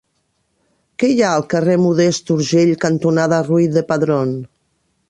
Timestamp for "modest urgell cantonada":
1.83-3.43